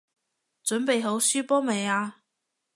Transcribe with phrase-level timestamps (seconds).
[0.65, 2.23] 準備好輸波未啊？